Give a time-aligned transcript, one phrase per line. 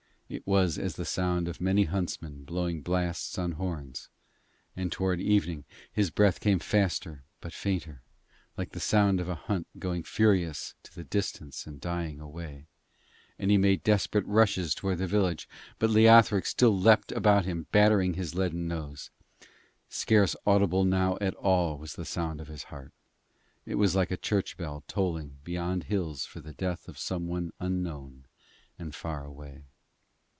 [0.33, 4.07] It was as the sound of many huntsmen blowing blasts on horns,
[4.77, 8.01] and towards evening his breath came faster but fainter,
[8.55, 12.67] like the sound of a hunt going furious to the distance and dying away,
[13.37, 18.13] and he made desperate rushes towards the village; but Leothric still leapt about him, battering
[18.13, 19.09] his leaden nose.
[19.89, 22.93] Scarce audible now at all was the sound of his heart:
[23.65, 27.51] it was like a church bell tolling beyond hills for the death of some one
[27.59, 28.27] unknown
[28.79, 29.65] and far away.